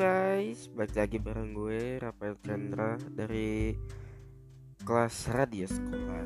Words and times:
guys, 0.00 0.72
balik 0.72 0.96
lagi 0.96 1.20
bareng 1.20 1.52
gue 1.52 2.00
Rafael 2.00 2.32
Chandra 2.40 2.96
dari 3.12 3.76
kelas 4.80 5.28
radio 5.28 5.68
sekolah. 5.68 6.24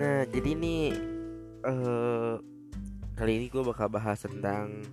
Nah, 0.00 0.24
jadi 0.32 0.56
ini 0.56 0.88
uh, 1.68 2.40
kali 3.12 3.32
ini 3.36 3.46
gue 3.52 3.60
bakal 3.60 3.92
bahas 3.92 4.24
tentang 4.24 4.88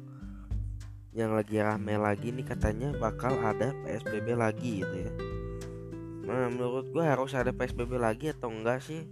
yang 1.15 1.31
lagi 1.31 1.63
rame 1.63 1.95
lagi 1.95 2.35
nih 2.35 2.43
katanya 2.43 2.91
bakal 2.99 3.31
ada 3.39 3.71
PSBB 3.87 4.35
lagi 4.35 4.83
gitu 4.83 4.95
ya. 5.07 5.11
Nah, 6.27 6.51
menurut 6.51 6.91
gue 6.91 7.03
harus 7.07 7.31
ada 7.31 7.55
PSBB 7.55 7.95
lagi 7.95 8.35
atau 8.35 8.51
enggak 8.51 8.83
sih? 8.83 9.07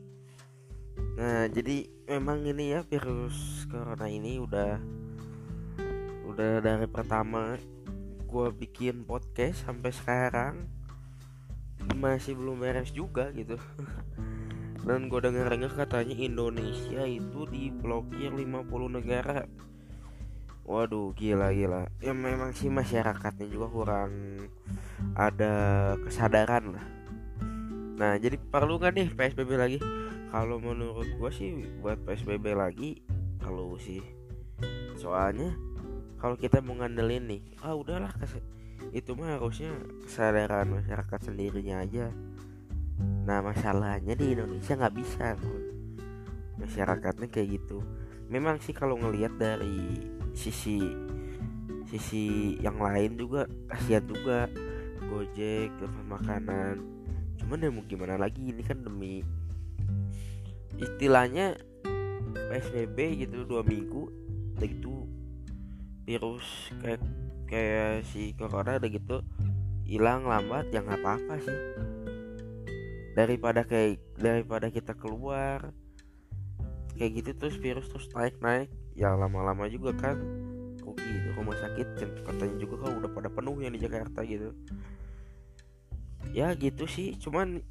Nah, 1.15 1.47
jadi 1.47 1.87
memang 2.03 2.43
ini 2.43 2.75
ya 2.75 2.83
virus 2.83 3.63
corona 3.71 4.11
ini 4.11 4.43
udah 4.43 4.75
udah 6.27 6.59
dari 6.59 6.87
pertama 6.91 7.55
gue 8.29 8.47
bikin 8.53 9.09
podcast 9.09 9.65
sampai 9.65 9.89
sekarang 9.89 10.69
masih 11.97 12.37
belum 12.37 12.61
beres 12.61 12.93
juga 12.93 13.33
gitu. 13.33 13.57
Dan 14.85 15.09
gue 15.09 15.17
denger 15.17 15.49
dengar 15.49 15.73
katanya 15.73 16.13
Indonesia 16.13 17.03
itu 17.09 17.49
diblokir 17.49 18.29
50 18.29 18.69
negara. 19.01 19.49
Waduh 20.69 21.17
gila 21.17 21.49
gila. 21.49 21.89
Ya 22.05 22.13
memang 22.13 22.53
sih 22.53 22.69
masyarakatnya 22.69 23.49
juga 23.49 23.67
kurang 23.73 24.13
ada 25.17 25.53
kesadaran 26.05 26.77
lah. 26.77 26.85
Nah 27.97 28.13
jadi 28.21 28.37
perlu 28.37 28.77
kan 28.77 28.93
nih 28.93 29.09
PSBB 29.09 29.57
lagi? 29.57 29.81
Kalau 30.29 30.61
menurut 30.61 31.09
gue 31.09 31.31
sih 31.33 31.65
buat 31.81 31.97
PSBB 32.05 32.53
lagi 32.53 33.01
kalau 33.41 33.73
sih. 33.81 34.05
Soalnya 34.93 35.57
kalau 36.19 36.35
kita 36.35 36.59
mau 36.59 36.75
ngandelin 36.75 37.25
nih 37.31 37.41
ah 37.63 37.73
udahlah 37.73 38.11
itu 38.91 39.11
mah 39.15 39.39
harusnya 39.39 39.71
kesadaran 40.07 40.67
masyarakat 40.71 41.19
sendirinya 41.19 41.83
aja. 41.83 42.11
Nah 43.27 43.39
masalahnya 43.43 44.15
di 44.15 44.35
Indonesia 44.35 44.75
nggak 44.75 44.95
bisa 44.95 45.35
masyarakatnya 46.59 47.27
kayak 47.31 47.59
gitu. 47.59 47.83
Memang 48.31 48.59
sih 48.63 48.75
kalau 48.75 48.99
ngelihat 48.99 49.35
dari 49.39 50.07
sisi 50.35 50.79
sisi 51.89 52.55
yang 52.61 52.77
lain 52.77 53.17
juga 53.17 53.49
kasihan 53.67 54.05
juga 54.05 54.47
gojek 55.09 55.73
telepon 55.79 56.07
makanan. 56.07 56.75
Cuman 57.39 57.63
ya 57.63 57.69
mau 57.71 57.83
gimana 57.87 58.15
lagi 58.19 58.51
ini 58.51 58.61
kan 58.61 58.83
demi 58.83 59.23
istilahnya 60.79 61.59
PSBB 62.51 63.27
gitu 63.27 63.43
dua 63.43 63.65
minggu 63.65 64.07
begitu 64.59 65.18
virus 66.09 66.73
kayak 66.81 67.05
kayak 67.45 68.01
si 68.09 68.33
corona 68.33 68.81
udah 68.81 68.89
gitu 68.89 69.21
hilang 69.85 70.25
lambat 70.25 70.73
ya 70.73 70.81
nggak 70.81 71.05
apa-apa 71.05 71.37
sih. 71.37 71.59
Daripada 73.13 73.61
kayak 73.61 74.01
daripada 74.17 74.73
kita 74.73 74.97
keluar 74.97 75.69
kayak 76.97 77.11
gitu 77.21 77.29
terus 77.37 77.61
virus 77.61 77.85
terus 77.93 78.09
naik 78.17 78.41
naik. 78.41 78.73
Ya 78.97 79.13
lama-lama 79.13 79.69
juga 79.69 79.93
kan 79.93 80.17
rugi 80.81 81.05
itu 81.05 81.29
rumah 81.37 81.53
sakit 81.61 81.87
dan 82.01 82.09
katanya 82.25 82.57
juga 82.57 82.89
kan 82.89 82.91
udah 83.05 83.09
pada 83.13 83.29
penuh 83.29 83.61
yang 83.61 83.77
di 83.77 83.81
Jakarta 83.85 84.25
gitu. 84.25 84.57
Ya 86.33 86.57
gitu 86.57 86.89
sih 86.89 87.13
cuman 87.21 87.61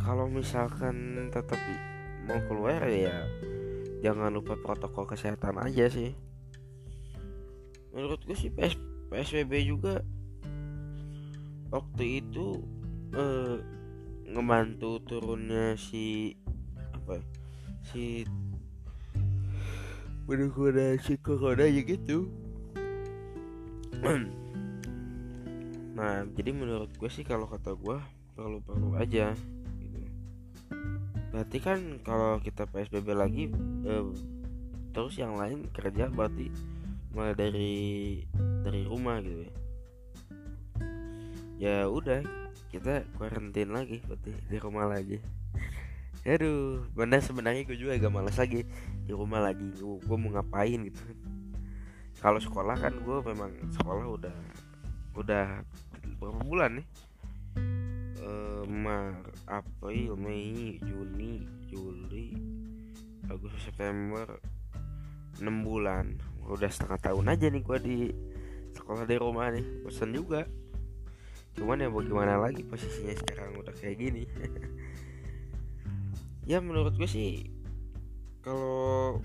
kalau 0.00 0.32
misalkan 0.32 1.28
tetap 1.28 1.60
mau 2.24 2.40
keluar 2.48 2.88
ya 2.88 3.28
jangan 4.00 4.32
lupa 4.32 4.56
protokol 4.56 5.04
kesehatan 5.04 5.60
aja 5.60 5.92
sih 5.92 6.16
menurut 7.94 8.20
gue 8.26 8.34
sih 8.34 8.50
PS, 8.50 8.74
PSBB 9.08 9.70
juga 9.70 10.02
waktu 11.70 12.20
itu 12.20 12.58
eh, 13.14 13.62
ngebantu 14.34 14.98
turunnya 15.06 15.78
si 15.78 16.34
apa 16.90 17.22
ya, 17.22 17.24
si 17.86 18.26
bener 20.26 20.50
si 20.98 21.14
corona 21.22 21.64
aja 21.64 21.82
gitu. 21.86 22.26
Nah 25.94 26.26
jadi 26.34 26.50
menurut 26.50 26.90
gue 26.98 27.06
sih 27.06 27.22
kalau 27.22 27.46
kata 27.46 27.78
gue 27.78 27.94
perlu-perlu 28.34 28.98
aja 28.98 29.30
gitu. 29.78 30.00
Berarti 31.30 31.58
kan 31.62 32.02
kalau 32.02 32.42
kita 32.42 32.66
PSBB 32.66 33.14
lagi 33.14 33.46
eh, 33.86 34.06
terus 34.90 35.14
yang 35.22 35.38
lain 35.38 35.70
kerja 35.70 36.10
berarti 36.10 36.50
mulai 37.14 37.34
dari 37.38 37.72
dari 38.66 38.82
rumah 38.82 39.22
gitu 39.22 39.46
ya. 39.46 39.54
Ya 41.54 41.76
udah 41.86 42.20
kita 42.74 43.06
karantin 43.14 43.70
lagi 43.70 44.02
berarti 44.02 44.34
di 44.50 44.58
rumah 44.58 44.90
lagi. 44.90 45.22
Aduh 46.26 46.90
benar 46.92 47.22
sebenarnya 47.22 47.62
gue 47.62 47.78
juga 47.78 47.94
agak 47.94 48.10
malas 48.10 48.34
lagi 48.34 48.66
di 49.06 49.12
rumah 49.14 49.38
lagi. 49.38 49.70
Gue, 49.78 50.02
gue 50.02 50.16
mau 50.18 50.34
ngapain 50.34 50.82
gitu. 50.90 51.02
Kalau 52.18 52.42
sekolah 52.42 52.74
kan 52.82 52.98
gue 52.98 53.18
memang 53.30 53.52
sekolah 53.78 54.06
udah 54.10 54.36
udah 55.14 55.62
berapa 56.18 56.40
bulan 56.42 56.82
nih? 56.82 56.86
Uh, 58.24 58.64
Mar 58.66 59.20
April 59.46 60.16
Mei 60.16 60.80
Juni 60.80 61.44
Juli 61.68 62.32
Agustus 63.28 63.68
September 63.68 64.40
6 65.38 65.44
bulan 65.66 66.16
udah 66.48 66.70
setengah 66.70 67.00
tahun 67.00 67.26
aja 67.32 67.46
nih 67.48 67.62
gue 67.64 67.78
di 67.80 67.98
sekolah 68.74 69.04
di 69.08 69.16
rumah 69.16 69.48
nih 69.54 69.64
bosan 69.86 70.12
juga. 70.12 70.44
Cuman 71.54 71.86
ya 71.86 71.88
bagaimana 71.88 72.36
lagi 72.36 72.66
posisinya 72.66 73.14
sekarang 73.14 73.56
udah 73.60 73.74
kayak 73.76 73.96
gini. 74.00 74.24
Ya 76.44 76.60
menurut 76.60 76.92
gue 77.00 77.08
sih 77.08 77.48
kalau 78.44 79.16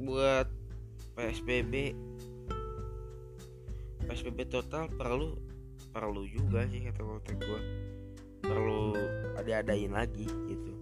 buat 0.00 0.48
PSBB 1.12 1.92
PSBB 4.08 4.48
total 4.48 4.88
perlu 4.88 5.36
perlu 5.92 6.24
juga 6.24 6.64
sih 6.72 6.88
kata 6.88 7.04
kata 7.04 7.32
gue 7.36 7.60
perlu 8.40 8.96
ada-adain 9.36 9.92
lagi 9.92 10.24
gitu 10.24 10.77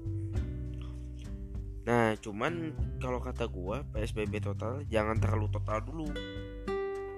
Nah, 1.86 2.19
cuman 2.19 2.74
kalau 2.98 3.22
kata 3.22 3.47
gua 3.47 3.86
PSBB 3.94 4.42
total 4.42 4.82
jangan 4.91 5.22
terlalu 5.22 5.47
total 5.54 5.78
dulu. 5.86 6.10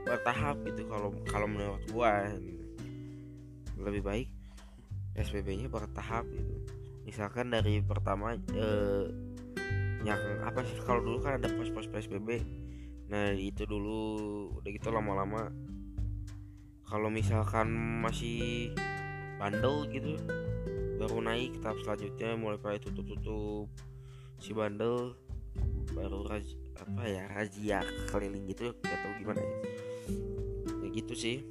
Bertahap 0.04 0.60
gitu 0.68 0.84
kalau 0.84 1.16
kalau 1.24 1.48
menurut 1.48 1.82
gua 1.88 2.28
lebih 3.80 4.02
baik 4.04 4.28
PSBB-nya 5.16 5.72
bertahap 5.72 6.28
gitu. 6.28 6.54
Misalkan 7.08 7.48
dari 7.48 7.80
pertama 7.80 8.36
eh, 8.36 9.04
yang 10.04 10.20
apa 10.44 10.60
sih 10.62 10.76
kalau 10.84 11.00
dulu 11.00 11.24
kan 11.24 11.40
ada 11.40 11.48
pos-pos 11.48 11.88
PSBB. 11.88 12.44
Nah, 13.08 13.32
itu 13.32 13.64
dulu 13.64 14.00
udah 14.60 14.68
gitu 14.68 14.92
lama-lama 14.92 15.48
kalau 16.88 17.12
misalkan 17.12 17.72
masih 18.04 18.72
bandel 19.36 19.84
gitu 19.92 20.16
baru 20.98 21.20
naik 21.22 21.60
tahap 21.62 21.78
selanjutnya 21.84 22.34
mulai 22.34 22.58
pada 22.58 22.80
tutup-tutup 22.80 23.70
si 24.38 24.54
bandel 24.54 25.18
baru 25.90 26.22
raz, 26.30 26.46
apa 26.78 27.02
ya 27.10 27.26
razia 27.26 27.82
keliling 28.06 28.46
gitu 28.46 28.70
gak 28.86 28.98
tahu 29.02 29.12
gimana 29.18 29.40
ya. 29.42 29.54
Ya 30.86 30.88
gitu 30.94 31.14
sih. 31.18 31.42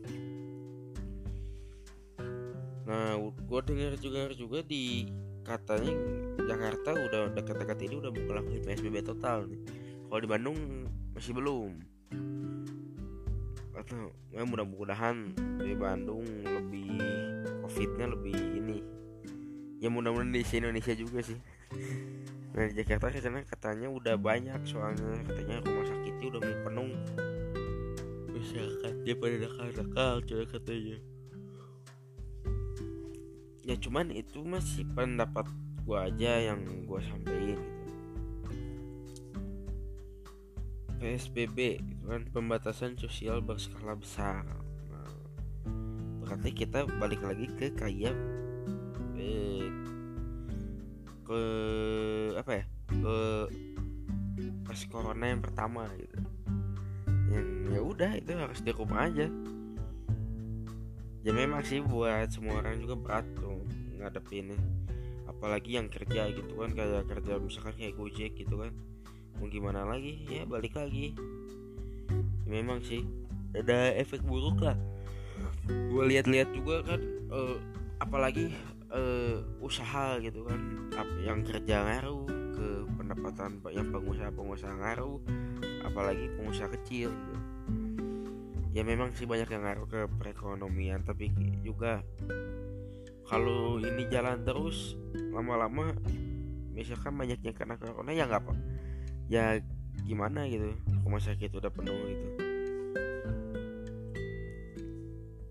Nah 2.88 3.20
gue 3.20 3.62
dengar 3.68 3.94
juga 4.00 4.32
juga 4.32 4.60
di 4.64 5.12
katanya 5.44 5.96
Jakarta 6.48 6.96
udah 6.96 7.22
dekat-dekat 7.36 7.78
ini 7.88 7.96
udah 8.00 8.12
melakukan 8.16 8.64
PSBB 8.64 9.04
total 9.04 9.52
nih. 9.52 9.60
Kalau 10.08 10.22
di 10.24 10.30
Bandung 10.32 10.58
masih 11.12 11.36
belum. 11.36 11.72
Atau 13.76 14.16
ya 14.32 14.48
mudah-mudahan 14.48 15.36
di 15.60 15.76
Bandung 15.76 16.24
lebih 16.48 17.04
covidnya 17.68 18.16
lebih 18.16 18.36
ini. 18.36 18.80
Ya 19.84 19.92
mudah-mudahan 19.92 20.32
di 20.32 20.42
Indonesia 20.48 20.96
juga 20.96 21.20
sih 21.20 21.38
Nah 22.58 22.66
di 22.66 22.74
Jakarta 22.74 23.14
katanya 23.14 23.46
katanya 23.46 23.88
udah 23.94 24.18
banyak 24.18 24.58
soalnya. 24.66 25.14
Katanya 25.30 25.62
rumah 25.62 25.86
sakitnya 25.86 26.26
udah 26.34 26.42
mau 26.42 26.58
penuh. 26.66 26.92
Dia 29.06 29.14
pada 29.14 29.36
nakal-nakal 29.46 30.14
coba 30.26 30.46
katanya. 30.58 30.98
Ya 33.62 33.76
cuman 33.78 34.10
itu 34.10 34.42
masih 34.42 34.90
pendapat 34.98 35.46
gua 35.86 36.10
aja 36.10 36.50
yang 36.50 36.66
gua 36.90 36.98
sampaikan 37.06 37.62
gitu. 37.62 37.66
PSBB 40.98 41.58
itu 41.78 42.04
kan. 42.10 42.26
Pembatasan 42.34 42.98
sosial 42.98 43.38
berskala 43.46 43.94
besar. 43.94 44.42
Nah, 44.90 45.14
berarti 46.26 46.50
kita 46.58 46.90
balik 46.98 47.22
lagi 47.22 47.46
ke 47.54 47.70
kayak 47.78 48.18
eh, 49.14 49.70
ke 51.22 51.44
apa 52.38 52.52
ya 52.62 52.66
ke 52.88 53.18
pas 54.64 54.80
corona 54.94 55.26
yang 55.26 55.42
pertama 55.42 55.90
gitu. 55.98 56.18
Yang 57.34 57.48
ya 57.74 57.82
udah 57.82 58.12
itu 58.16 58.32
harus 58.38 58.60
di 58.62 58.72
rumah 58.72 59.10
aja. 59.10 59.28
Ya 61.26 61.32
memang 61.36 61.66
sih 61.66 61.84
buat 61.84 62.32
semua 62.32 62.64
orang 62.64 62.80
juga 62.80 62.96
berat 62.96 63.26
tuh 63.36 63.66
ngadepin 63.98 64.56
apalagi 65.28 65.78
yang 65.78 65.92
kerja 65.92 66.32
gitu 66.32 66.54
kan 66.56 66.72
kayak 66.74 67.06
kerja 67.10 67.38
misalkan 67.42 67.76
kayak 67.76 67.96
gojek 67.98 68.32
gitu 68.38 68.56
kan. 68.62 68.72
Mau 69.38 69.50
gimana 69.52 69.86
lagi? 69.86 70.24
Ya 70.26 70.48
balik 70.48 70.74
lagi. 70.78 71.14
Ya, 72.48 72.48
memang 72.48 72.80
sih 72.82 73.04
ada 73.54 73.92
efek 73.98 74.24
buruk 74.24 74.64
lah. 74.64 74.78
Gue 75.68 76.04
lihat-lihat 76.08 76.56
juga 76.56 76.82
kan 76.86 77.02
uh, 77.34 77.60
apalagi 78.00 78.56
uh, 78.92 79.44
usaha 79.60 80.20
gitu 80.22 80.48
kan. 80.48 80.60
Yang 81.22 81.40
kerja 81.54 81.76
ngaruh 81.84 82.26
ke 82.58 82.68
pendapatan 82.98 83.62
yang 83.70 83.88
pengusaha-pengusaha 83.94 84.74
ngaruh 84.82 85.20
apalagi 85.86 86.26
pengusaha 86.36 86.70
kecil 86.82 87.14
gitu. 87.14 87.36
Ya 88.74 88.86
memang 88.86 89.10
sih 89.18 89.26
banyak 89.26 89.50
yang 89.50 89.64
ngaruh 89.66 89.88
ke 89.90 90.00
perekonomian 90.22 91.02
tapi 91.02 91.34
juga 91.66 92.06
kalau 93.26 93.82
ini 93.82 94.06
jalan 94.08 94.46
terus 94.46 94.96
lama-lama 95.34 95.92
misalkan 96.72 97.18
banyak 97.18 97.42
yang 97.42 97.58
kena 97.58 97.76
corona 97.76 98.14
ya 98.14 98.30
nggak 98.30 98.46
apa 98.46 98.54
ya 99.28 99.58
gimana 100.06 100.46
gitu 100.46 100.78
rumah 101.02 101.20
sakit 101.20 101.52
udah 101.58 101.72
penuh 101.74 102.00
gitu. 102.06 102.28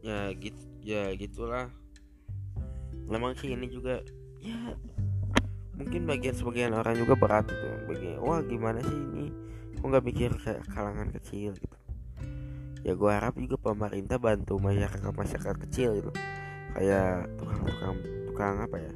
Ya 0.06 0.30
gitu 0.38 0.62
ya 0.86 1.10
gitulah 1.18 1.66
memang 3.06 3.32
sih 3.38 3.54
ini 3.54 3.66
juga 3.70 4.02
ya 4.42 4.74
mungkin 5.76 6.08
bagian 6.08 6.34
sebagian 6.34 6.72
orang 6.74 6.98
juga 6.98 7.14
berat 7.18 7.46
gitu. 7.48 7.66
Bagian 7.88 8.18
wah 8.22 8.42
gimana 8.42 8.82
sih 8.82 8.98
ini? 8.98 9.32
Kok 9.78 9.86
nggak 9.86 10.04
mikir 10.04 10.30
kayak 10.40 10.62
kalangan 10.70 11.08
kecil? 11.14 11.54
gitu. 11.54 11.76
Ya 12.86 12.94
gue 12.94 13.10
harap 13.10 13.34
juga 13.34 13.58
pemerintah 13.58 14.18
bantu 14.18 14.62
masyarakat 14.62 15.10
masyarakat 15.10 15.56
kecil 15.68 15.98
gitu. 15.98 16.10
Kayak 16.76 17.30
tukang 17.40 17.62
tukang 17.66 17.94
tukang 18.30 18.56
apa 18.62 18.76
ya? 18.78 18.92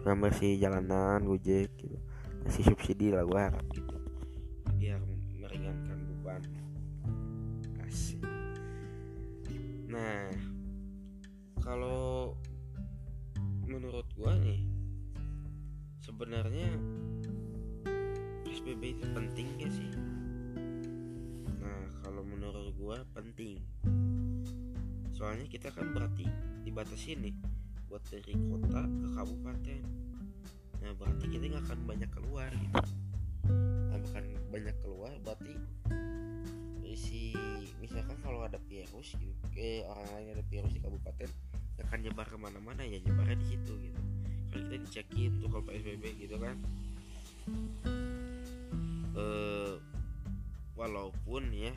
Tukang 0.00 0.16
bersih 0.22 0.58
jalanan 0.58 1.24
gojek 1.26 1.70
gitu. 1.78 1.98
Kasih 2.46 2.62
subsidi 2.72 3.10
lah 3.10 3.24
gue 3.24 3.40
harap. 3.40 3.64
Gitu 3.72 4.04
biar 4.84 5.00
meringankan 5.40 5.98
beban. 6.12 6.42
Asik. 7.88 8.20
Nah 9.88 10.28
kalau 11.64 12.13
sebenarnya 16.24 16.72
PSBB 18.48 18.96
itu 18.96 19.04
penting 19.12 19.44
gak 19.60 19.68
sih? 19.76 19.92
Gua 22.80 23.00
penting. 23.16 23.60
Soalnya 25.12 25.44
kita 25.48 25.68
kan 25.72 25.92
berarti 25.92 26.24
dibatasi 26.64 27.16
nih 27.16 27.36
buat 27.88 28.00
dari 28.08 28.32
kota 28.36 28.88
ke 28.88 29.08
kabupaten. 29.16 29.80
Nah 30.84 30.92
berarti 30.96 31.24
kita 31.28 31.44
nggak 31.48 31.64
akan 31.64 31.80
banyak 31.84 32.10
keluar 32.12 32.48
gitu. 32.52 32.84
Nah 33.88 33.98
bukan 34.00 34.24
banyak 34.48 34.76
keluar 34.80 35.12
berarti 35.24 35.56
si 36.92 37.36
misalkan 37.84 38.16
kalau 38.24 38.44
ada 38.44 38.60
virus 38.64 39.12
gitu 39.16 39.44
ke 39.52 39.84
orang 39.84 40.08
lain 40.12 40.28
ada 40.40 40.44
virus 40.48 40.72
di 40.72 40.80
kabupaten 40.80 41.28
akan 41.84 41.98
nyebar 42.00 42.26
ke 42.28 42.38
mana-mana 42.38 42.86
ya 42.86 43.02
nyebarnya 43.02 43.34
di 43.40 43.46
situ 43.50 43.72
gitu 43.80 44.13
kalau 44.54 44.70
kita 44.70 44.76
dicekin 44.86 45.30
tuh 45.42 45.50
kalau 45.50 45.66
psbb 45.66 46.04
gitu 46.14 46.36
kan. 46.38 46.56
Eh 49.18 49.74
walaupun 50.78 51.42
ya 51.50 51.74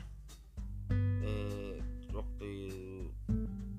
eh, 1.26 1.82
waktu 2.14 2.50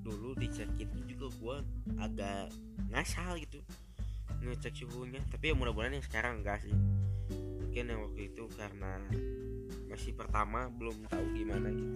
dulu 0.03 0.35
dicekin 0.35 0.91
juga 1.07 1.27
gue 1.31 1.55
agak 2.03 2.51
ngasal 2.91 3.39
gitu 3.39 3.63
ngecek 4.43 4.83
suhunya. 4.83 5.23
Tapi 5.31 5.51
ya 5.51 5.55
mudah-mudahan 5.55 5.95
yang 5.95 6.03
sekarang 6.03 6.43
enggak 6.43 6.59
sih. 6.59 6.75
Mungkin 7.31 7.83
yang 7.87 8.03
waktu 8.03 8.35
itu 8.35 8.51
karena 8.59 8.99
masih 9.87 10.11
pertama 10.11 10.67
belum 10.75 11.07
tahu 11.07 11.23
gimana 11.39 11.71
gitu. 11.71 11.95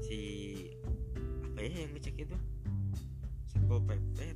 Si 0.00 0.18
apa 1.52 1.60
ya 1.60 1.84
yang 1.84 1.92
ngecek 1.92 2.16
itu? 2.16 2.36
Satpol 3.44 3.84
pp 3.84 4.33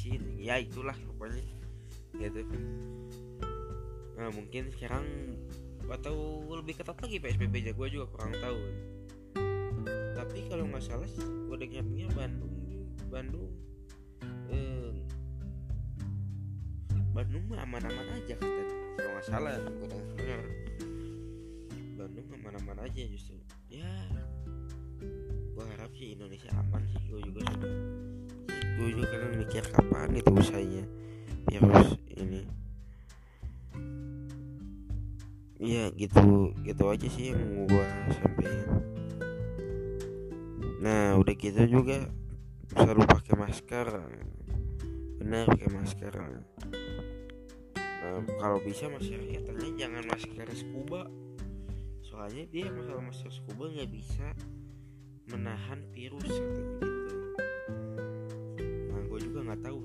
polisi 0.00 0.16
ya 0.40 0.56
itulah 0.56 0.96
pokoknya. 0.96 1.44
Gitu. 2.16 2.40
Nah 4.16 4.28
mungkin 4.32 4.72
sekarang 4.72 5.04
atau 5.90 6.46
lebih 6.54 6.78
ketat 6.78 6.96
lagi 7.02 7.18
PSBB 7.18 7.54
nya 7.66 7.72
gue 7.76 7.88
juga 7.92 8.06
kurang 8.16 8.32
tahu. 8.40 8.60
Tapi 10.16 10.38
kalau 10.48 10.64
nggak 10.72 10.84
salah 10.84 11.08
gue 11.20 11.56
dengarnya 11.60 12.06
Bandung 12.16 12.54
Bandung 13.10 13.52
eh, 14.54 14.94
Bandung 17.10 17.44
mah 17.50 17.66
aman-aman 17.66 18.06
aja 18.22 18.38
kata 18.38 18.62
kalau 18.96 19.10
nggak 19.18 19.26
salah 19.28 19.52
gue 19.60 19.88
dengar. 20.16 20.40
Bandung 22.00 22.26
aman-aman 22.40 22.88
aja 22.88 23.02
justru. 23.04 23.36
Ya 23.68 23.90
gue 25.60 25.64
harap 25.76 25.92
sih 25.92 26.16
Indonesia 26.16 26.48
aman 26.56 26.80
sih 26.88 27.00
gue 27.12 27.20
juga 27.20 27.44
sudah 27.52 28.19
gue 28.80 28.96
juga 28.96 29.12
kadang 29.12 29.36
mikir 29.36 29.64
kapan 29.68 30.08
itu 30.16 30.30
usainya 30.32 30.84
virus 31.52 32.00
ini. 32.16 32.48
Iya 35.60 35.92
gitu 35.92 36.56
gitu 36.64 36.84
aja 36.88 37.04
sih 37.12 37.36
yang 37.36 37.68
gua 37.68 37.84
sampaikan 38.16 38.80
nah 40.80 41.12
udah 41.20 41.36
gitu 41.36 41.60
juga 41.68 42.08
selalu 42.72 43.04
pakai 43.04 43.34
masker. 43.36 43.86
Benar 45.20 45.44
pakai 45.52 45.68
masker. 45.68 46.14
Nah, 47.76 48.24
kalau 48.40 48.58
bisa 48.64 48.88
masyarakatnya 48.88 49.76
jangan 49.76 50.08
masker 50.08 50.48
scuba. 50.56 51.04
Soalnya 52.00 52.48
dia 52.48 52.72
masalah 52.72 53.04
masker 53.04 53.28
scuba 53.28 53.68
nggak 53.68 53.92
bisa 53.92 54.32
menahan 55.28 55.84
virus 55.92 56.32
katanya 56.32 56.89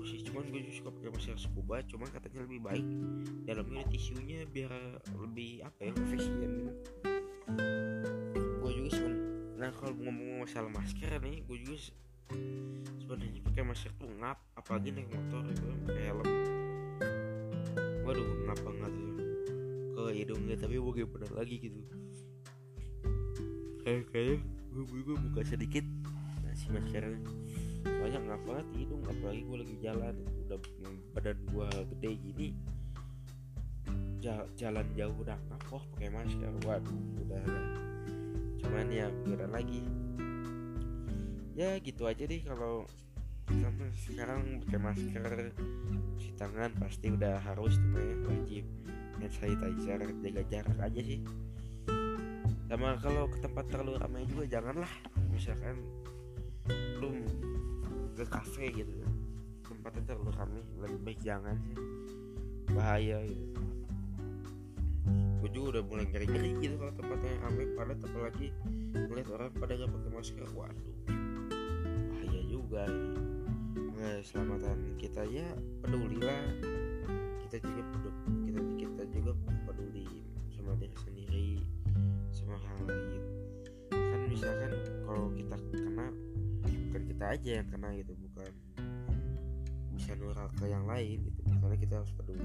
sih 0.06 0.22
cuman 0.22 0.46
gue 0.54 0.70
suka 0.70 0.94
pakai 0.94 1.10
masker 1.10 1.34
scuba 1.34 1.82
cuman 1.82 2.06
katanya 2.14 2.46
lebih 2.46 2.62
baik 2.62 2.86
dalamnya 3.42 3.82
ada 3.82 3.90
tisunya 3.90 4.46
biar 4.46 4.70
lebih 5.18 5.66
apa 5.66 5.78
ya 5.82 5.92
efisien 5.98 6.38
gitu. 6.38 6.72
Gue 8.62 8.70
juga 8.70 8.90
sebenernya 8.94 9.34
nah 9.56 9.70
kalau 9.72 9.96
ngomong 9.98 10.46
masalah 10.46 10.70
masker 10.70 11.10
nih 11.18 11.42
gue 11.42 11.56
juga 11.58 11.76
sebenarnya 13.02 13.40
pakai 13.50 13.62
masker 13.66 13.90
tuh 13.98 14.10
ngap 14.22 14.38
apalagi 14.54 14.94
naik 14.94 15.10
motor 15.10 15.42
itu 15.50 15.64
pakai 15.90 16.04
helm. 16.06 16.28
Waduh 18.06 18.28
ngap 18.46 18.58
banget 18.62 18.92
tuh 18.94 19.14
ke 19.96 20.02
hidungnya 20.22 20.54
tapi 20.54 20.78
gue 20.78 21.04
pernah 21.10 21.32
lagi 21.34 21.56
gitu. 21.58 21.80
Kayak 23.82 24.06
kayak 24.14 24.38
gue, 24.70 24.84
gue 24.86 25.16
buka 25.18 25.40
sedikit 25.42 25.82
nah 26.46 26.54
si 26.54 26.70
maskernya 26.70 27.18
banyak 27.86 28.22
ngap 28.26 28.42
banget 28.42 28.66
hidung 28.76 29.02
apalagi 29.06 29.42
gue 29.46 29.56
lagi 29.62 29.76
jalan. 29.82 30.14
Udah 30.46 30.58
badan 31.14 31.38
gue 31.46 31.68
gede 31.94 32.10
gini. 32.20 32.48
Jalan 34.58 34.86
jauh 34.98 35.16
udah 35.22 35.38
ngapoh 35.50 35.82
pakai 35.94 36.10
masker. 36.10 36.52
Waduh 36.66 37.00
udah. 37.22 37.44
Cuman 38.62 38.90
ya 38.90 39.06
pikiran 39.22 39.50
lagi. 39.54 39.82
Ya 41.56 41.78
gitu 41.80 42.04
aja 42.04 42.26
deh 42.26 42.42
kalau 42.44 42.84
sampai 43.46 43.88
sekarang 43.94 44.58
pakai 44.66 44.80
masker 44.82 45.54
cuci 46.18 46.34
tangan 46.34 46.74
pasti 46.82 47.14
udah 47.14 47.38
harus 47.46 47.78
cuma 47.78 48.02
ya 48.02 48.16
wajib. 48.26 48.64
Hand 49.16 49.32
sanitizer 49.32 50.00
jaga 50.20 50.42
jarak 50.50 50.78
aja 50.82 51.00
sih. 51.00 51.20
Sama 52.66 52.98
kalau 52.98 53.30
ke 53.30 53.38
tempat 53.38 53.64
terlalu 53.70 53.94
ramai 54.02 54.26
juga 54.26 54.44
janganlah. 54.58 54.90
Misalkan 55.30 55.78
belum 56.66 57.45
kafe 58.28 58.72
gitu. 58.74 58.92
Tempatnya 59.66 60.02
terlalu 60.06 60.32
kami 60.34 60.58
lebih 60.82 61.00
baik 61.02 61.20
jangan 61.22 61.56
sih. 61.66 61.78
Bahaya 62.74 63.18
gitu. 63.26 63.60
Gue 65.42 65.50
juga 65.54 65.66
udah 65.78 65.82
mulai 65.86 66.06
ngeri 66.10 66.26
ngeri 66.26 66.50
gitu 66.58 66.74
kalau 66.80 66.94
tempatnya 66.98 67.32
rame 67.46 67.64
pada 67.78 67.94
apalagi 67.94 68.48
ngeliat 68.94 69.28
orang 69.30 69.50
pada 69.54 69.72
gak 69.78 69.90
pakai 69.94 70.10
masker. 70.10 70.48
Waduh 70.52 70.96
bahaya 72.10 72.42
juga. 72.50 72.84
Ya. 72.84 73.14
nah 73.96 74.16
selamatan 74.20 74.78
kita 75.00 75.22
ya 75.30 75.46
peduli 75.80 76.18
lah. 76.20 76.44
Kita 77.46 77.56
juga 77.62 77.82
peduli 77.94 78.35
kita 87.16 87.32
aja 87.32 87.64
yang 87.64 87.68
kena 87.72 87.96
gitu 87.96 88.12
bukan 88.28 88.52
bisa 89.96 90.12
nular 90.20 90.52
ke 90.52 90.68
yang 90.68 90.84
lain 90.84 91.24
gitu. 91.24 91.40
Karena 91.48 91.76
kita 91.80 92.04
harus 92.04 92.12
peduli. 92.12 92.44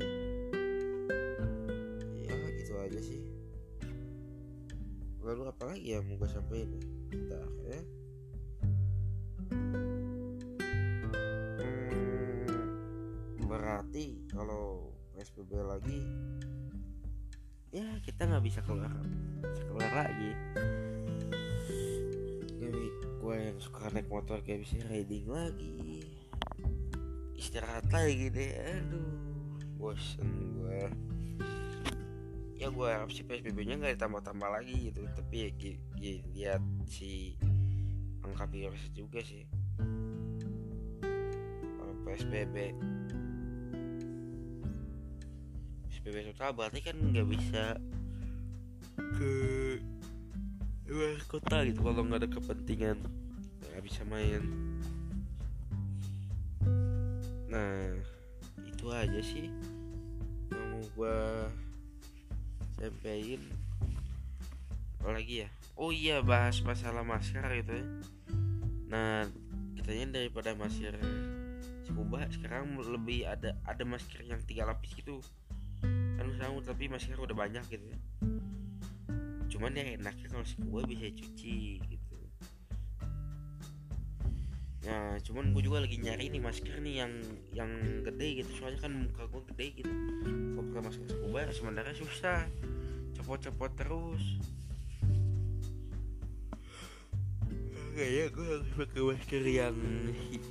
Ya 2.24 2.32
gitu 2.56 2.80
aja 2.80 3.00
sih. 3.04 3.20
Lalu 5.20 5.52
apa 5.52 5.76
lagi 5.76 5.92
ya 5.92 6.00
mau 6.00 6.16
gue 6.16 6.30
sampaikan? 6.32 6.80
Kita 7.12 7.36
ya. 7.68 7.84
Hmm, 11.52 12.48
berarti 13.44 14.24
kalau 14.32 14.96
PSBB 15.12 15.52
lagi 15.68 16.00
ya 17.76 17.92
kita 18.08 18.24
nggak 18.24 18.44
bisa 18.48 18.64
keluar 18.64 18.96
bisa 19.44 19.68
keluar 19.68 19.92
lagi 19.92 20.32
yang 23.52 23.60
suka 23.60 23.92
naik 23.92 24.08
motor 24.08 24.40
kayak 24.40 24.64
bisa 24.64 24.80
riding 24.88 25.28
lagi. 25.28 26.08
Istirahat 27.36 27.92
lagi 27.92 28.32
deh 28.32 28.52
aduh 28.56 29.20
bosen 29.76 30.30
gue 30.56 30.86
ya 32.62 32.70
gue 32.70 32.86
harap 32.86 33.10
si 33.10 33.26
psbb 33.26 33.66
nya 33.66 33.82
nggak 33.82 33.98
ditambah-tambah 33.98 34.46
lagi 34.46 34.94
gitu 34.94 35.02
tapi 35.18 35.50
ya, 35.50 36.22
lihat 36.38 36.62
si 36.88 37.36
angka 38.24 38.48
virus 38.48 38.88
juga 38.96 39.20
sih. 39.26 39.44
Kalau 41.76 41.96
psbb 42.06 42.56
PSBB 46.02 46.34
total 46.34 46.58
berarti 46.58 46.80
kan 46.82 46.98
nggak 46.98 47.28
bisa 47.30 47.78
ke 48.98 49.34
luar 50.90 51.22
kota 51.30 51.62
gitu 51.62 51.80
kalau 51.86 52.02
nggak 52.10 52.26
ada 52.26 52.30
kepentingan 52.30 52.98
nggak 53.72 53.84
bisa 53.88 54.04
main. 54.04 54.44
Nah 57.48 57.96
itu 58.68 58.86
aja 58.92 59.22
sih 59.24 59.48
yang 60.52 60.66
mau 60.76 60.84
gua 60.94 61.48
sampaikan 62.76 63.42
apa 65.02 65.10
lagi 65.18 65.48
ya? 65.48 65.50
Oh 65.80 65.90
iya 65.90 66.20
bahas 66.20 66.60
masalah 66.62 67.02
masker 67.02 67.42
gitu 67.64 67.80
ya. 67.80 67.86
Nah 68.92 69.26
kitanya 69.80 70.20
daripada 70.20 70.54
masker 70.54 71.00
scuba 71.88 72.28
sekarang 72.30 72.76
lebih 72.78 73.26
ada 73.28 73.58
ada 73.66 73.84
masker 73.88 74.24
yang 74.28 74.44
tiga 74.46 74.68
lapis 74.68 74.94
gitu. 74.94 75.24
Kan 75.82 76.28
sama 76.38 76.60
tapi 76.62 76.86
masker 76.92 77.18
udah 77.18 77.34
banyak 77.34 77.66
gitu 77.72 77.86
ya. 77.88 78.00
Cuman 79.52 79.76
yang 79.76 80.00
enaknya 80.00 80.32
kalau 80.32 80.46
gue 80.48 80.82
bisa 80.96 81.12
cuci 81.12 81.82
nah 84.82 85.14
cuman 85.22 85.54
gue 85.54 85.62
juga 85.62 85.86
lagi 85.86 86.02
nyari 86.02 86.34
nih 86.34 86.42
masker 86.42 86.82
nih 86.82 86.96
yang 87.06 87.14
yang 87.54 87.72
gede 88.02 88.42
gitu. 88.42 88.50
Soalnya 88.58 88.80
kan 88.82 88.92
muka 88.98 89.24
gue 89.30 89.42
gede 89.54 89.66
gitu. 89.84 89.92
Kalau 89.92 90.64
pakai 90.74 90.82
masker 90.90 91.06
scuba 91.06 91.40
sebenarnya 91.54 91.96
susah. 91.96 92.42
Cepot-cepot 93.14 93.72
terus. 93.78 94.24
Kayaknya 97.92 98.26
gue 98.34 98.46
harus 98.48 98.70
pakai 98.74 99.02
masker 99.04 99.44
yang 99.46 99.78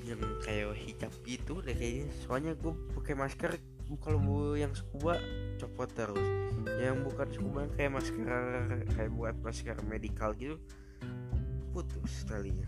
yang 0.06 0.20
kayak 0.46 0.76
hijab 0.78 1.12
gitu 1.26 1.54
deh 1.64 1.74
kayaknya. 1.74 2.06
Soalnya 2.22 2.52
gue 2.54 2.72
pakai 2.94 3.14
masker 3.18 3.50
kalau 3.98 4.54
yang 4.54 4.70
scuba 4.78 5.18
copot 5.58 5.90
terus. 5.90 6.26
Yang 6.78 6.96
bukan 7.10 7.28
scuba 7.34 7.60
kayak 7.74 7.98
masker 7.98 8.30
kayak 8.94 9.10
buat 9.10 9.34
masker 9.42 9.74
medikal 9.90 10.30
gitu 10.38 10.60
putus 11.70 12.26
talinya 12.26 12.66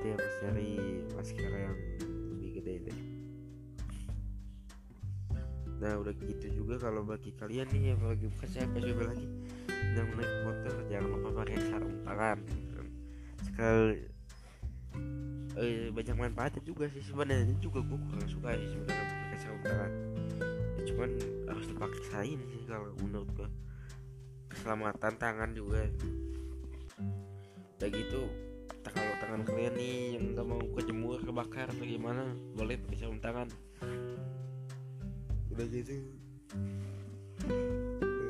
berarti 0.00 0.16
harus 0.16 0.34
cari 0.40 0.70
masker 1.12 1.52
yang 1.52 1.76
lebih 2.32 2.48
gede 2.56 2.74
deh. 2.88 2.98
Nah 5.76 5.92
udah 6.00 6.14
gitu 6.24 6.46
juga 6.56 6.80
kalau 6.80 7.04
bagi 7.04 7.36
kalian 7.36 7.68
nih 7.68 7.92
yang 7.92 8.00
lagi 8.00 8.24
bukan 8.32 8.48
saya 8.48 8.64
PSBB 8.72 8.96
lagi 9.04 9.28
yang 9.68 10.08
naik 10.16 10.32
motor 10.48 10.72
jangan 10.88 11.04
lupa 11.12 11.28
pakai 11.44 11.60
sarung 11.68 12.00
tangan. 12.00 12.38
Sekali 13.44 13.92
eh, 15.60 15.92
banyak 15.92 16.16
manfaatnya 16.16 16.64
juga 16.64 16.88
sih. 16.88 17.04
Sebenarnya 17.04 17.52
juga 17.60 17.84
gue 17.84 18.00
kurang 18.00 18.28
suka 18.32 18.56
sih 18.56 18.68
sebenarnya 18.72 19.04
pakai 19.04 19.36
sarung 19.36 19.64
tangan. 19.68 19.92
Ya, 20.80 20.82
cuman 20.88 21.10
harus 21.44 21.66
dipaksain 21.68 22.40
sih 22.40 22.60
kalau 22.64 22.88
menurut 23.04 23.28
gue 23.36 23.48
keselamatan 24.48 25.12
tangan 25.20 25.52
juga. 25.52 25.84
Udah 27.76 27.88
gitu 27.92 28.24
kalau 28.80 29.09
tangan 29.30 29.46
kalian 29.46 29.74
nih 29.78 29.94
yang 30.18 30.24
nggak 30.34 30.42
mau 30.42 30.58
kejemur 30.74 31.22
kebakar 31.22 31.70
atau 31.70 31.86
gimana? 31.86 32.34
Boleh 32.58 32.74
pakai 32.82 32.98
sarung 32.98 33.22
tangan. 33.22 33.46
Udah 35.54 35.66
gitu. 35.70 36.02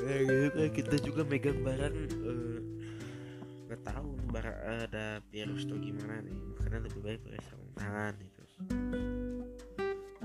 Ya 0.04 0.16
gitu. 0.28 0.60
Kita 0.76 1.00
juga 1.00 1.24
megang 1.24 1.64
barang 1.64 1.96
uh, 2.20 2.60
nggak 3.64 3.80
tahu 3.80 4.12
barang 4.28 4.58
ada 4.84 5.24
virus 5.32 5.64
atau 5.64 5.80
gimana 5.80 6.20
nih. 6.20 6.36
Makanya 6.36 6.84
lebih 6.84 7.00
baik 7.00 7.20
pakai 7.24 7.42
sarung 7.48 7.72
tangan 7.80 8.14
itu 8.20 8.44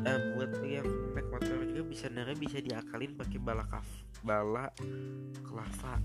nah 0.06 0.22
buat 0.38 0.62
yang 0.62 0.86
naik 1.18 1.26
motor 1.34 1.66
juga 1.66 1.82
bisa 1.90 2.06
nara 2.14 2.38
bisa 2.38 2.62
diakalin 2.62 3.18
pakai 3.18 3.42
bala 3.42 3.66
kaf 3.66 3.90
bala 4.22 4.70
kelapa 5.42 5.98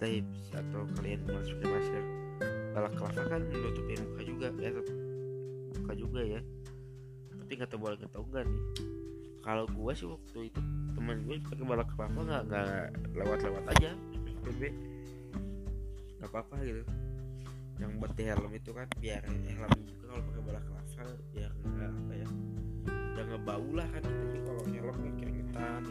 tips 0.00 0.56
atau 0.56 0.88
kalian 0.96 1.20
masukin 1.28 1.68
masker 1.68 2.04
bala 2.76 2.92
kelapa 2.92 3.24
kan 3.24 3.40
nutupin 3.48 3.96
muka 4.04 4.20
juga 4.20 4.46
ya 4.60 4.70
muka 5.80 5.92
juga 5.96 6.20
ya. 6.20 6.40
Tapi 7.32 7.50
nggak 7.56 7.70
tahu 7.72 7.80
boleh 7.80 7.96
tahu 8.12 8.24
enggak 8.28 8.44
nih. 8.44 8.62
Kalau 9.40 9.64
gua 9.72 9.96
sih 9.96 10.04
waktu 10.04 10.52
itu 10.52 10.60
teman 10.92 11.24
gue 11.24 11.40
pakai 11.40 11.64
bala 11.64 11.88
kelapa 11.88 12.20
nggak 12.20 12.42
nggak 12.52 12.68
lewat-lewat 13.16 13.64
aja 13.72 13.90
PSBB 14.12 14.62
nggak 16.20 16.28
apa-apa 16.28 16.56
gitu. 16.68 16.84
Yang 17.80 17.90
buat 17.96 18.12
di 18.12 18.22
helm 18.28 18.52
itu 18.52 18.70
kan 18.76 18.86
biar 19.00 19.24
helm 19.24 19.80
juga 19.88 20.04
kalau 20.12 20.22
pakai 20.28 20.42
bola 20.44 20.60
kelapa 20.60 21.02
biar 21.32 21.50
nggak 21.64 21.90
apa 21.96 22.12
ya 22.12 22.28
nggak 23.16 23.42
bau 23.42 23.70
lah 23.72 23.88
kan 23.88 24.02
tapi 24.04 24.38
kalau 24.44 24.62
helm 24.68 24.96
kayak 25.00 25.14
keringetan 25.16 25.82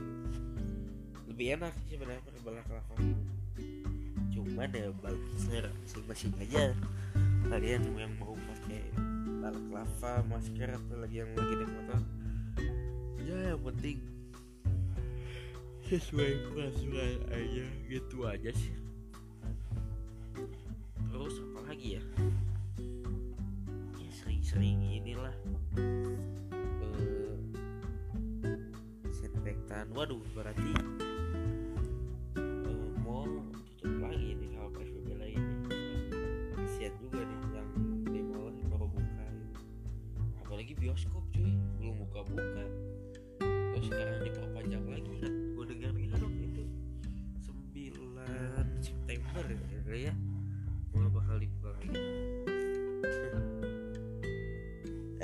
lebih 1.25 1.47
enak 1.57 1.73
sih 1.81 1.97
sebenarnya 1.97 2.21
pakai 2.21 2.41
bola 2.45 2.61
kelapa 2.69 2.93
cuman 4.45 4.69
ya 4.69 4.93
bagusnya 5.01 5.61
masing-masing 5.81 6.33
aja. 6.37 6.63
Kalian 7.49 7.81
yang 7.97 8.13
mau 8.21 8.37
pakai 8.37 8.81
bola 9.41 9.49
kelapa 9.49 10.11
masker 10.29 10.69
atau 10.69 10.95
lagi 11.01 11.25
yang 11.25 11.31
lagi 11.33 11.53
di 11.57 11.65
motor? 11.65 12.01
Ya 13.25 13.37
yang 13.53 13.61
penting 13.65 13.97
sesuai 15.89 16.53
peraturan 16.53 17.21
aja. 17.33 17.65
Gitu 17.89 18.17
aja 18.25 18.51
sih. 18.53 18.73
Terus 21.09 21.35
apa 21.41 21.59
lagi 21.73 21.87
ya? 21.97 22.03
Ya 23.97 24.11
sering-sering 24.21 24.77
inilah 24.83 25.35
uh, 25.79 27.33
disinfektan 29.05 29.89
waduh 29.95 30.21
berarti 30.35 30.75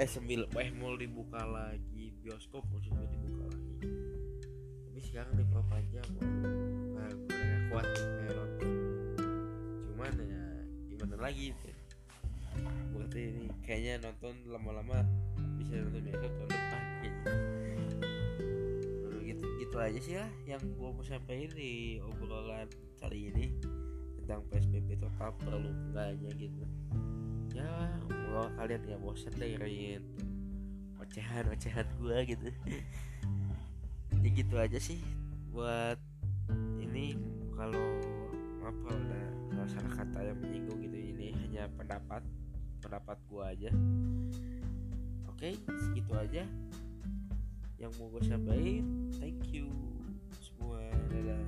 eh 0.01 0.09
sembil 0.09 0.49
eh 0.57 0.73
mau 0.81 0.97
dibuka 0.97 1.45
lagi 1.45 2.09
bioskop 2.25 2.65
maksudnya 2.73 3.05
dibuka 3.05 3.53
lagi. 3.53 3.73
Tapi 4.89 4.99
sekarang 5.05 5.33
diperpanjang 5.37 6.09
nah 6.97 7.05
gue 7.29 7.57
kuat 7.69 7.85
kayak 7.85 8.33
nonton 8.33 8.69
cuman 9.85 10.13
ya 10.25 10.43
gimana 10.89 11.15
lagi 11.21 11.53
gitu. 11.53 11.69
berarti 12.97 13.21
ini 13.29 13.45
kayaknya 13.61 14.09
nonton 14.09 14.41
lama-lama 14.49 15.05
bisa 15.61 15.77
nonton 15.77 16.01
besok 16.09 16.33
tahun 16.33 16.49
depan 16.49 16.83
gitu. 17.05 17.31
Gitu 19.21 19.45
gitu 19.61 19.75
aja 19.77 19.99
sih 20.01 20.17
lah 20.17 20.31
yang 20.49 20.61
gue 20.65 20.89
mau 20.89 21.05
sampaikan 21.05 21.53
di 21.53 22.01
obrolan 22.01 22.65
kali 22.97 23.29
ini 23.29 23.53
tentang 24.17 24.41
PSBB 24.49 24.97
total 24.97 25.29
perlu 25.37 25.69
enggaknya 25.69 26.33
gitu. 26.41 26.65
ya 26.65 27.10
kalian 28.61 28.85
nggak 28.85 29.01
bosan 29.01 29.33
dengerin 29.41 30.05
ocehan 31.01 31.49
ocehan 31.49 31.87
gue 31.97 32.17
gitu. 32.29 32.49
Ya 34.21 34.29
gitu 34.37 34.53
aja 34.61 34.77
sih 34.77 35.01
buat 35.49 35.97
ini 36.77 37.17
kalau 37.57 37.97
apa 38.61 38.93
ada 38.93 39.65
salah 39.65 39.93
kata 39.97 40.19
yang 40.29 40.37
menyinggung 40.37 40.77
gitu 40.77 40.93
ini 40.93 41.33
hanya 41.41 41.65
pendapat 41.73 42.21
pendapat 42.85 43.17
gue 43.25 43.41
aja. 43.41 43.69
Oke 45.33 45.57
segitu 45.89 46.13
aja 46.13 46.45
yang 47.81 47.89
mau 47.97 48.13
gue 48.13 48.21
sampaikan. 48.29 49.09
Thank 49.17 49.57
you 49.57 49.73
semua. 50.37 50.85
Dadah 51.09 51.41